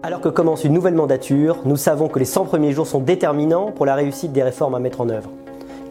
[0.00, 3.72] Alors que commence une nouvelle mandature, nous savons que les 100 premiers jours sont déterminants
[3.72, 5.28] pour la réussite des réformes à mettre en œuvre.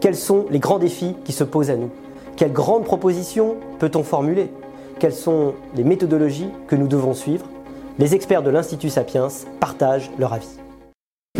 [0.00, 1.90] Quels sont les grands défis qui se posent à nous?
[2.34, 4.50] Quelles grandes propositions peut-on formuler?
[4.98, 7.44] Quelles sont les méthodologies que nous devons suivre?
[7.98, 9.28] Les experts de l'Institut Sapiens
[9.60, 10.58] partagent leur avis.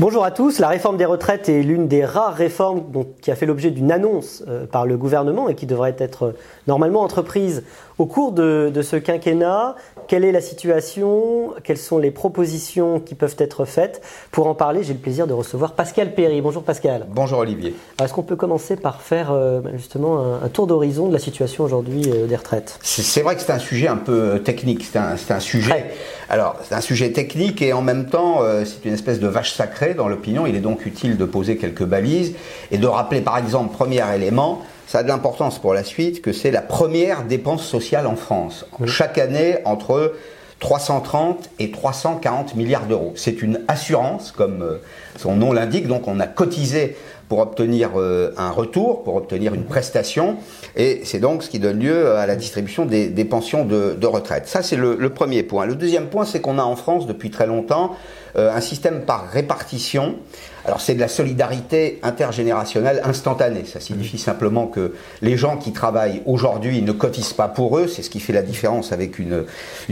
[0.00, 0.60] Bonjour à tous.
[0.60, 2.84] La réforme des retraites est l'une des rares réformes
[3.20, 6.32] qui a fait l'objet d'une annonce euh, par le gouvernement et qui devrait être euh,
[6.68, 7.64] normalement entreprise
[7.98, 9.74] au cours de, ce quinquennat.
[10.06, 11.52] Quelle est la situation?
[11.64, 14.00] Quelles sont les propositions qui peuvent être faites?
[14.30, 16.40] Pour en parler, j'ai le plaisir de recevoir Pascal Perry.
[16.40, 17.06] Bonjour Pascal.
[17.08, 17.74] Bonjour Olivier.
[18.00, 22.02] Est-ce qu'on peut commencer par faire euh, justement un, tour d'horizon de la situation aujourd'hui
[22.02, 22.78] des retraites?
[22.82, 24.84] C'est vrai que c'est un sujet un peu technique.
[24.84, 24.98] C'est
[25.32, 25.90] un, sujet.
[26.30, 29.87] Alors, c'est un sujet technique et en même temps, c'est une espèce de vache sacrée
[29.94, 30.46] dans l'opinion.
[30.46, 32.34] Il est donc utile de poser quelques balises
[32.70, 36.32] et de rappeler par exemple, premier élément, ça a de l'importance pour la suite, que
[36.32, 38.64] c'est la première dépense sociale en France.
[38.86, 40.14] Chaque année, entre
[40.60, 43.12] 330 et 340 milliards d'euros.
[43.14, 44.78] C'est une assurance, comme euh,
[45.16, 46.96] son nom l'indique, donc on a cotisé
[47.28, 50.36] pour obtenir euh, un retour, pour obtenir une prestation,
[50.76, 54.46] et c'est donc ce qui donne lieu à la distribution des, pensions de, retraite.
[54.46, 55.66] Ça, c'est le, premier point.
[55.66, 57.96] Le deuxième point, c'est qu'on a en France depuis très longtemps
[58.36, 60.16] euh, un système par répartition.
[60.64, 63.64] Alors c'est de la solidarité intergénérationnelle instantanée.
[63.64, 64.92] Ça signifie simplement que
[65.22, 67.86] les gens qui travaillent aujourd'hui ne cotisent pas pour eux.
[67.86, 69.44] C'est ce qui fait la différence avec une,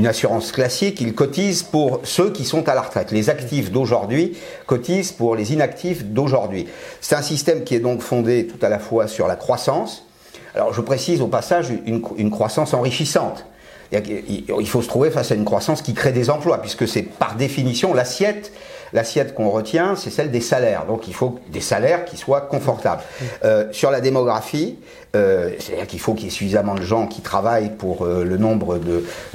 [0.05, 1.01] assurance classique.
[1.01, 3.11] Ils cotisent pour ceux qui sont à la retraite.
[3.11, 6.67] Les actifs d'aujourd'hui cotisent pour les inactifs d'aujourd'hui.
[7.27, 10.07] Système qui est donc fondé tout à la fois sur la croissance.
[10.55, 13.45] Alors je précise au passage une, croissance enrichissante.
[13.93, 17.37] Il faut se trouver face à une croissance qui crée des emplois, puisque c'est par
[17.37, 18.53] définition l'assiette.
[18.93, 20.87] L'assiette qu'on retient, c'est celle des salaires.
[20.87, 23.03] Donc il faut des salaires qui soient confortables.
[23.45, 24.79] Euh, sur la démographie,
[25.15, 28.39] euh, c'est-à-dire qu'il faut qu'il y ait suffisamment de gens qui travaillent pour euh, le
[28.39, 28.79] nombre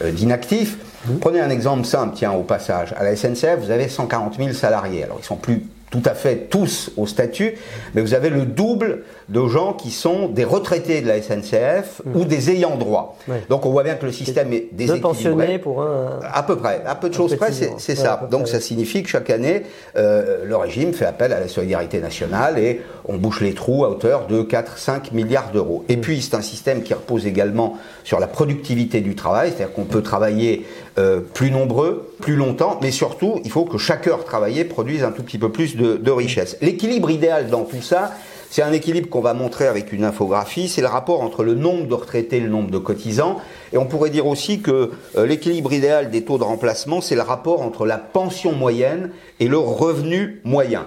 [0.04, 0.78] d'inactifs.
[1.20, 2.94] Prenez un exemple simple, tiens, au passage.
[2.98, 5.04] À la SNCF, vous avez 140 000 salariés.
[5.04, 7.56] Alors ils sont plus tout à fait tous au statut,
[7.94, 12.16] mais vous avez le double de gens qui sont des retraités de la SNCF mmh.
[12.16, 13.18] ou des ayants droit.
[13.50, 14.98] Donc on voit bien que le système est déséquilibré.
[14.98, 16.20] Deux pensionnés pour un...
[16.34, 18.28] À peu près, à peu de choses près, c'est ça.
[18.32, 19.64] Donc ça signifie que chaque année,
[19.98, 23.90] euh, le régime fait appel à la solidarité nationale et on bouche les trous à
[23.90, 25.84] hauteur de 4-5 milliards d'euros.
[25.90, 26.02] Et mmh.
[26.02, 30.02] puis c'est un système qui repose également sur la productivité du travail, c'est-à-dire qu'on peut
[30.02, 30.66] travailler
[30.98, 35.12] euh, plus nombreux, plus longtemps, mais surtout, il faut que chaque heure travaillée produise un
[35.12, 36.58] tout petit peu plus de, de richesse.
[36.62, 38.12] L'équilibre idéal dans tout ça,
[38.52, 41.88] c'est un équilibre qu'on va montrer avec une infographie, c'est le rapport entre le nombre
[41.88, 43.38] de retraités et le nombre de cotisants.
[43.72, 47.22] Et on pourrait dire aussi que euh, l'équilibre idéal des taux de remplacement, c'est le
[47.22, 50.86] rapport entre la pension moyenne et le revenu moyen.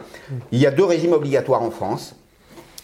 [0.53, 2.17] Il y a deux régimes obligatoires en France,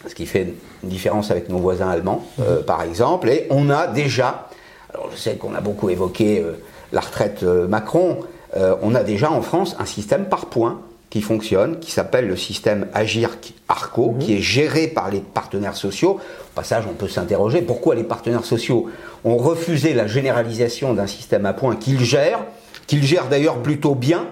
[0.07, 0.53] ce qui fait
[0.83, 4.49] une différence avec nos voisins allemands, euh, par exemple, et on a déjà,
[4.93, 6.43] alors je sais qu'on a beaucoup évoqué
[6.91, 8.19] la retraite euh, Macron,
[8.57, 12.37] euh, on a déjà en France un système par points qui fonctionne, qui s'appelle le
[12.37, 14.17] système Agirc-Arco, mhm.
[14.19, 16.19] qui est géré par les partenaires sociaux.
[16.19, 18.89] Au passage, on peut s'interroger pourquoi les partenaires sociaux
[19.23, 22.43] ont refusé la généralisation d'un système à points qu'ils gèrent,
[22.87, 24.25] qu'ils gèrent d'ailleurs plutôt bien,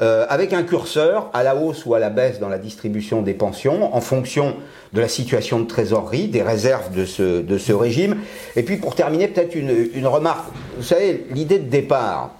[0.00, 3.34] euh, avec un curseur à la hausse ou à la baisse dans la distribution des
[3.34, 4.54] pensions en fonction
[4.92, 8.16] de la situation de trésorerie, des réserves de ce, de ce régime.
[8.54, 10.46] Et puis pour terminer, peut-être une, une remarque.
[10.76, 12.30] Vous savez, l'idée de départ,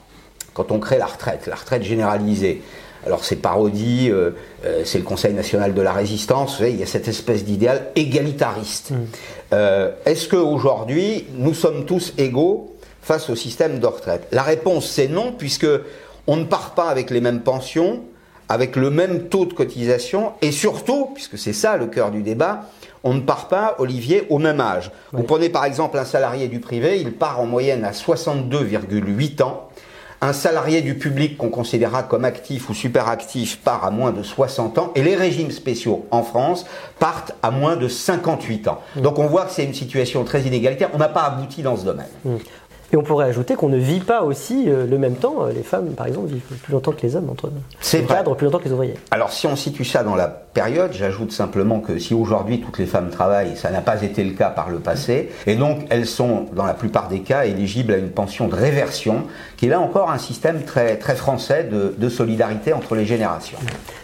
[0.54, 2.62] quand on crée la retraite, la retraite généralisée,
[3.04, 4.30] alors c'est parodie, euh,
[4.64, 7.44] euh, c'est le Conseil national de la résistance, vous savez, il y a cette espèce
[7.44, 8.92] d'idéal égalitariste.
[8.92, 9.56] Mm.
[10.04, 14.28] Est-ce qu'aujourd'hui, nous sommes tous égaux face au système de retraite?
[14.30, 15.66] La réponse c'est non, puisque
[16.28, 18.02] on ne part pas avec les mêmes pensions,
[18.48, 22.66] avec le même taux de cotisation, et surtout, puisque c'est ça le cœur du débat,
[23.02, 24.90] on ne part pas, Olivier, au même âge.
[25.12, 29.68] Vous prenez par exemple un salarié du privé, il part en moyenne à 62,8 ans.
[30.20, 34.24] Un salarié du public qu'on considérera comme actif ou super actif part à moins de
[34.24, 36.66] 60 ans et les régimes spéciaux en France
[36.98, 38.80] partent à moins de 58 ans.
[38.96, 39.00] Mm.
[39.02, 40.90] Donc on voit que c'est une situation très inégalitaire.
[40.92, 42.08] On n'a pas abouti dans ce domaine.
[42.24, 42.34] Mm.
[42.92, 45.46] Et on pourrait ajouter qu'on ne vit pas aussi euh, le même temps.
[45.54, 47.50] Les femmes, par exemple, vivent plus longtemps que les hommes entre
[47.80, 48.94] C'est cadres, plus longtemps que les ouvriers.
[49.10, 52.86] Alors, si on situe ça dans la période, j'ajoute simplement que si aujourd'hui toutes les
[52.86, 56.46] femmes travaillent, ça n'a pas été le cas par le passé, et donc elles sont,
[56.54, 59.24] dans la plupart des cas, éligibles à une pension de réversion,
[59.56, 63.58] qui est là encore un système très, très français de, de solidarité entre les générations.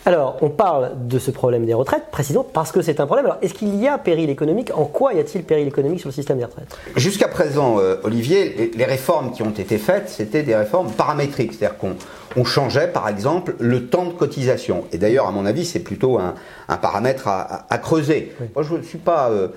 [0.07, 3.25] Alors, on parle de ce problème des retraites, précisément parce que c'est un problème.
[3.25, 4.71] Alors, est-ce qu'il y a péril économique?
[4.75, 6.77] En quoi y a-t-il péril économique sur le système des retraites?
[6.97, 11.79] Jusqu'à présent, euh, Olivier, les réformes qui ont été faites, c'était des réformes paramétriques, c'est-à-dire
[11.79, 14.85] qu'on changeait par exemple le temps de cotisation.
[14.93, 16.35] Et d'ailleurs, à mon avis, c'est plutôt un,
[16.77, 18.35] paramètre à, creuser.
[18.55, 19.49] Moi, je ne suis pas euh,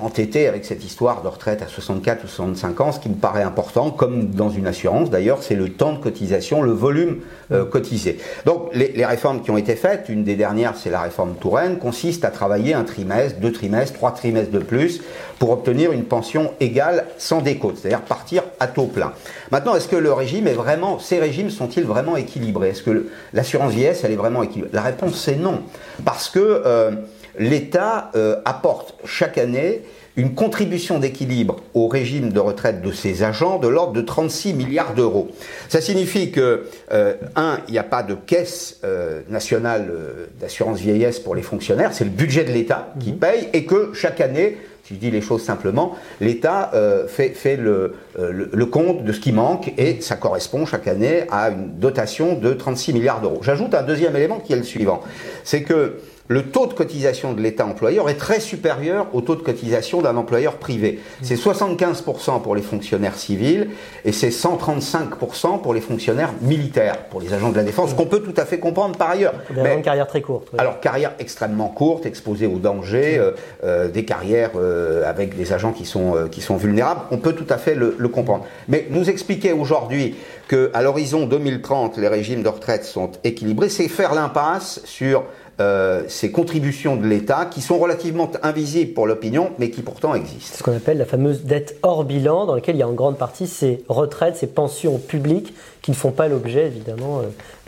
[0.00, 2.92] entêté avec cette histoire de retraite à 64 ou 65 ans.
[2.92, 6.62] Ce qui me paraît important, comme dans une assurance d'ailleurs, c'est le temps de cotisation,
[6.62, 7.18] le volume
[7.50, 8.18] euh, cotisé.
[8.46, 12.24] Donc les, réformes qui ont été faites, une des dernières c'est la réforme Touraine, consiste
[12.24, 15.02] à travailler un trimestre, deux trimestres, trois trimestres de plus
[15.38, 19.12] pour obtenir une pension égale sans décote, c'est-à-dire partir à taux plein.
[19.50, 22.70] Maintenant, est-ce que le régime est vraiment, ces régimes sont-ils vraiment équilibrés?
[22.70, 24.70] Est-ce que l'assurance vieillesse, elle est vraiment équilibrée?
[24.72, 25.62] La réponse c'est non,
[26.04, 26.92] parce que euh,
[27.38, 29.82] l'État euh, apporte chaque année
[30.16, 34.92] une contribution d'équilibre au régime de retraite de ses agents de l'ordre de 36 milliards
[34.94, 35.30] d'euros.
[35.70, 39.90] Ça signifie que, euh, un, il n'y a pas de caisse euh, nationale
[40.38, 43.18] d'assurance vieillesse pour les fonctionnaires, c'est le budget de l'État qui mhm.
[43.18, 46.72] paye, et que chaque année, si je dis les choses simplement, l'État
[47.08, 51.50] fait, fait le, le, compte de ce qui manque et ça correspond chaque année à
[51.50, 53.38] une dotation de 36 milliards d'euros.
[53.42, 55.00] J'ajoute un deuxième élément qui est le suivant,
[55.44, 56.00] c'est que
[56.32, 60.16] le taux de cotisation de l'État employeur est très supérieur au taux de cotisation d'un
[60.16, 61.00] employeur privé.
[61.20, 63.68] C'est 75% pour les fonctionnaires civils
[64.04, 68.20] et c'est 135% pour les fonctionnaires militaires, pour les agents de la défense, qu'on peut
[68.20, 69.34] tout à fait comprendre par ailleurs.
[69.54, 70.48] Mais, une carrière très courte.
[70.56, 73.32] Alors, carrière extrêmement courte, exposée au danger, euh,
[73.64, 77.46] euh, des carrières euh, avec des agents qui sont, qui sont vulnérables, on peut tout
[77.50, 78.46] à fait le, le comprendre.
[78.68, 80.16] Mais nous expliquer aujourd'hui
[80.48, 85.24] qu'à l'horizon 2030, les régimes de retraite sont équilibrés, c'est faire l'impasse sur
[85.60, 90.56] euh, ces contributions de l'État qui sont relativement invisibles pour l'opinion, mais qui pourtant existent.
[90.56, 93.18] Ce qu'on appelle la fameuse dette hors bilan, dans laquelle il y a en grande
[93.18, 97.22] partie ces retraites, ces pensions publiques qui ne font pas l'objet, évidemment, euh,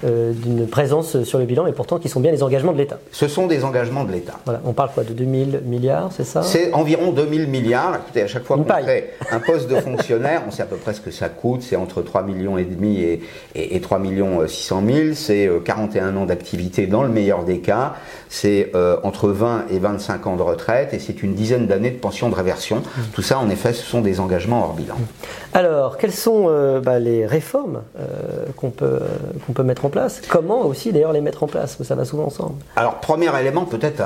[0.05, 2.99] euh, d'une présence sur le bilan, mais pourtant qui sont bien les engagements de l'État.
[3.11, 4.39] Ce sont des engagements de l'État.
[4.45, 4.61] Voilà.
[4.65, 6.43] On parle quoi De 2000 milliards, c'est ça?
[6.43, 7.97] C'est environ 2000 milliards.
[7.97, 10.95] Écoutez, à chaque fois qu'on crée un poste de fonctionnaire, on sait à peu près
[10.95, 11.63] ce que ça coûte.
[11.63, 13.23] C'est entre 3 millions et demi et,
[13.57, 15.15] et, 3 millions 600 000.
[15.15, 17.74] C'est 41 ans d'activité dans le meilleur des cas.
[18.29, 21.99] C'est euh, entre 20 et 25 ans de retraite et c'est une dizaine d'années de
[21.99, 22.79] pension de réversion.
[22.79, 23.01] Mmh.
[23.13, 24.97] Tout ça, en effet, ce sont des engagements hors bilan.
[25.53, 27.83] Alors, quelles sont euh, bah, les réformes
[28.57, 29.01] qu'on peut,
[29.47, 30.21] qu'on peut mettre en place?
[30.29, 31.83] Comment aussi d'ailleurs les mettre en place?
[31.83, 32.57] Ça va souvent ensemble.
[32.77, 34.03] Alors, premier élément, peut-être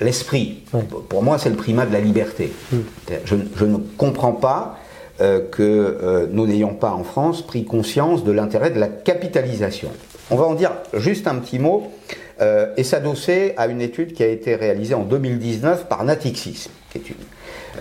[0.00, 0.62] l'esprit.
[1.08, 2.52] Pour moi, c'est le primat de la liberté.
[2.72, 2.80] Hmm.
[3.24, 4.78] Je, ne comprends pas
[5.20, 9.90] euh, que euh, nous n'ayons pas en France pris conscience de l'intérêt de la capitalisation.
[10.30, 11.92] On va en dire juste un petit mot
[12.40, 16.98] euh, et s'adosser à une étude qui a été réalisée en 2019 par Natixis, qui
[16.98, 17.16] est une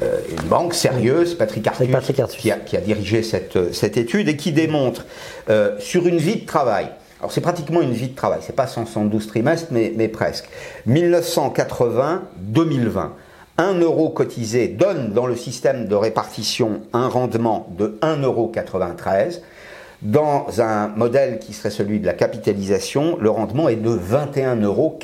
[0.01, 1.85] euh, une banque sérieuse, Patrick Arthus,
[2.65, 5.05] Qui, a, dirigé cette, cette, étude et qui démontre
[5.50, 6.88] euh, sur une vie de travail,
[7.19, 10.45] alors c'est pratiquement une vie de travail, c'est pas 172 trimestres, mais, mais presque,
[10.88, 13.09] 1980-2020,
[13.59, 18.51] un euro cotisé donne dans le système de répartition un rendement de 1,93 euro.
[20.03, 25.00] Dans un modèle qui serait celui de la capitalisation, le rendement est de 21,93 euros.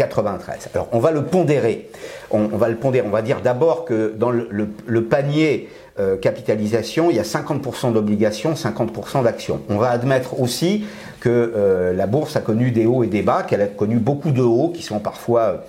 [0.73, 1.89] Alors on va le pondérer.
[2.31, 3.07] On, va le pondérer.
[3.07, 5.69] On va dire d'abord que dans le, panier
[5.99, 9.61] euh, capitalisation, il y a 50% d'obligations, 50% d'actions.
[9.69, 10.83] On va admettre aussi
[11.21, 14.31] que euh, la bourse a connu des hauts et des bas, qu'elle a connu beaucoup
[14.31, 15.63] de hauts qui sont parfois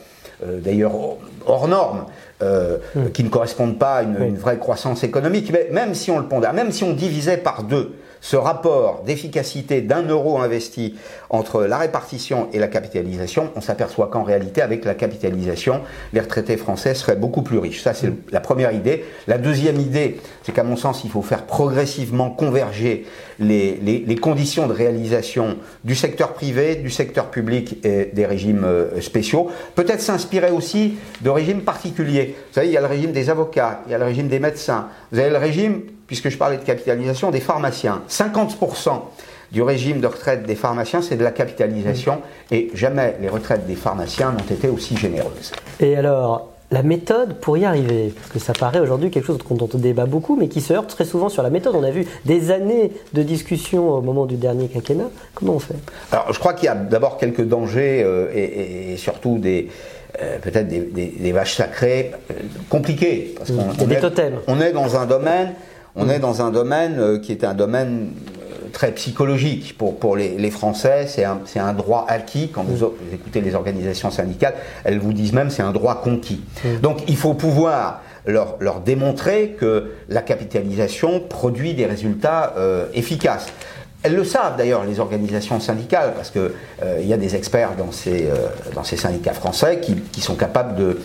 [0.45, 0.95] euh, d'ailleurs
[1.47, 2.07] hors normes.
[2.43, 3.11] Hmm.
[3.13, 6.25] qui ne correspondent pas à une, une, vraie croissance économique, mais même si on le
[6.25, 10.97] pondère, même si on divisait par deux ce rapport d'efficacité d'un euro investi
[11.31, 15.81] entre la répartition et la capitalisation, on s'aperçoit qu'en réalité, avec la capitalisation,
[16.13, 17.83] les retraités français seraient beaucoup plus riches.
[17.83, 19.05] Ça, c'est la première idée.
[19.27, 23.07] La deuxième idée, c'est qu'à mon sens, il faut faire progressivement converger
[23.39, 29.51] les, conditions de réalisation du secteur privé, du secteur public et des régimes euh, spéciaux.
[29.75, 32.37] Peut-être s'inspirer aussi de régimes particuliers.
[32.49, 34.41] Vous savez, il y a le régime des avocats, il y a le régime des
[34.41, 38.03] médecins, vous avez le régime puisque je parlais de capitalisation, des pharmaciens.
[38.11, 38.91] 50%
[39.53, 43.77] du régime de retraite des pharmaciens, c'est de la capitalisation, et jamais les retraites des
[43.77, 45.53] pharmaciens n'ont été aussi généreuses.
[45.79, 49.69] Et alors, la méthode pour y arriver Parce que ça paraît aujourd'hui quelque chose dont
[49.73, 51.77] on débat beaucoup, mais qui se heurte très souvent sur la méthode.
[51.77, 55.11] On a vu des années de discussion au moment du dernier quinquennat.
[55.37, 55.77] Comment on fait?
[56.11, 59.69] Alors, je crois qu'il y a d'abord quelques dangers euh, et, surtout des,
[60.21, 62.35] euh, peut-être des, vaches sacrées euh,
[62.69, 63.37] compliquées.
[63.37, 64.41] Parce qu'on des totems.
[64.49, 65.55] On est dans un domaine
[65.97, 70.17] on est dans un domaine euh, qui est un domaine euh, très psychologique pour, pour
[70.17, 71.07] les, les Français.
[71.07, 72.51] C'est un, un, droit acquis.
[72.53, 74.55] Quand vous, écoutez les organisations syndicales,
[74.85, 76.43] elles vous disent même c'est un droit conquis.
[76.83, 83.47] Donc il faut pouvoir leur, leur, démontrer que la capitalisation produit des résultats euh, efficaces.
[84.03, 86.51] Elles le savent d'ailleurs, les organisations syndicales, parce qu'il
[87.01, 88.31] il y a des experts dans ces,
[88.75, 90.99] dans ces syndicats français qui, qui sont capables de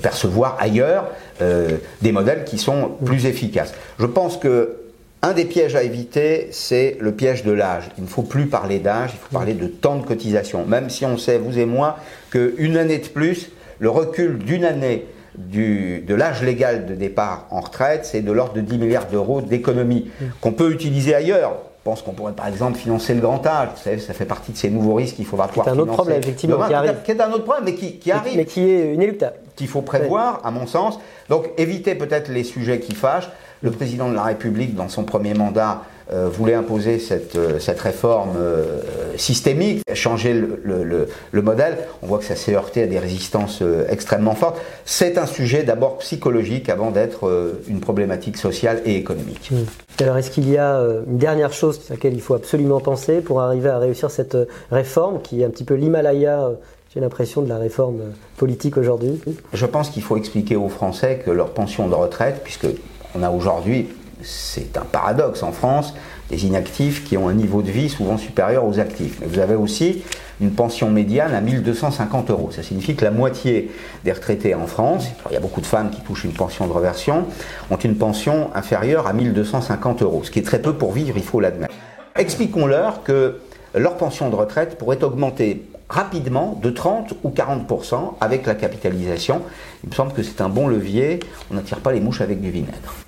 [0.00, 1.10] percevoir ailleurs
[1.42, 3.74] euh, des modèles qui sont plus efficaces.
[3.98, 4.78] Je pense que
[5.20, 7.90] un des pièges à éviter, c'est le piège de l'âge.
[7.98, 10.64] Il ne faut plus parler d'âge, il faut parler de temps de cotisation.
[10.64, 11.98] Même si on sait, vous et moi,
[12.30, 15.04] qu'une année de plus, le recul d'une année
[15.36, 20.10] de l'âge légal de départ en retraite, c'est de l'ordre de 10 milliards d'euros d'économie
[20.40, 21.58] qu'on peut utiliser ailleurs.
[21.86, 23.68] Je pense qu'on pourrait par exemple financer le grand âge.
[23.76, 25.76] Vous savez, ça fait partie de ces nouveaux risques qu'il faudra pouvoir financer.
[25.76, 26.96] C'est un autre problème, effectivement, qui arrive.
[27.04, 28.36] Qui est un autre problème, mais qui, arrive.
[28.36, 29.36] Mais qui est inéluctable.
[29.54, 30.98] Qu'il faut prévoir, à mon sens.
[31.28, 33.28] Donc éviter peut-être les sujets qui fâchent.
[33.62, 35.82] Le président de la République, dans son premier mandat,
[36.12, 38.78] euh, voulait imposer cette, euh, cette réforme euh,
[39.16, 41.78] systémique, changer le, le, le, modèle.
[42.00, 44.60] On voit que ça s'est heurté à des résistances extrêmement fortes.
[44.84, 49.50] C'est un sujet d'abord psychologique avant d'être une problématique sociale et économique.
[49.50, 50.02] Mmh.
[50.02, 53.40] Alors est-ce qu'il y a une dernière chose à laquelle il faut absolument penser pour
[53.40, 54.36] arriver à réussir cette
[54.70, 56.50] réforme qui est un petit peu l'Himalaya
[56.94, 58.00] j'ai l'impression de la réforme
[58.36, 59.20] politique aujourd'hui?
[59.52, 62.68] Je pense qu'il faut expliquer aux Français que leur pension de retraite, puisque
[63.14, 63.88] on a aujourd'hui
[64.22, 65.94] c'est un paradoxe en France,
[66.30, 69.18] des inactifs qui ont un niveau de vie souvent supérieur aux actifs.
[69.20, 70.02] Mais vous avez aussi
[70.40, 72.50] une pension médiane à 1250 euros.
[72.50, 73.70] Ça signifie que la moitié
[74.04, 76.72] des retraités en France, il y a beaucoup de femmes qui touchent une pension de
[76.72, 77.26] reversion,
[77.70, 81.24] ont une pension inférieure à 1250 euros, ce qui est très peu pour vivre, il
[81.24, 81.74] faut l'admettre.
[82.16, 83.40] Expliquons-leur que
[83.74, 89.42] leur pension de retraite pourrait augmenter rapidement de 30 ou 40% avec la capitalisation.
[89.84, 91.20] Il me semble que c'est un bon levier.
[91.50, 93.05] On n'attire pas les mouches avec du vinaigre.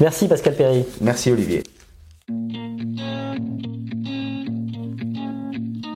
[0.00, 0.84] Merci Pascal Perry.
[1.00, 1.62] Merci Olivier.